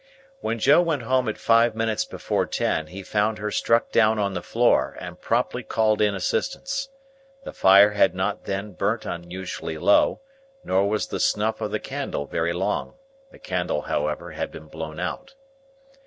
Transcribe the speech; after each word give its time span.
When 0.39 0.57
Joe 0.57 0.81
went 0.81 1.03
home 1.03 1.29
at 1.29 1.37
five 1.37 1.75
minutes 1.75 2.05
before 2.05 2.47
ten, 2.47 2.87
he 2.87 3.03
found 3.03 3.37
her 3.37 3.51
struck 3.51 3.91
down 3.91 4.17
on 4.17 4.33
the 4.33 4.41
floor, 4.41 4.97
and 4.99 5.21
promptly 5.21 5.61
called 5.61 6.01
in 6.01 6.15
assistance. 6.15 6.89
The 7.43 7.53
fire 7.53 7.91
had 7.91 8.15
not 8.15 8.45
then 8.45 8.71
burnt 8.71 9.05
unusually 9.05 9.77
low, 9.77 10.21
nor 10.63 10.89
was 10.89 11.09
the 11.09 11.19
snuff 11.19 11.61
of 11.61 11.69
the 11.69 11.79
candle 11.79 12.25
very 12.25 12.51
long; 12.51 12.95
the 13.29 13.37
candle, 13.37 13.81
however, 13.83 14.31
had 14.31 14.51
been 14.51 14.65
blown 14.65 14.99
out. 14.99 15.35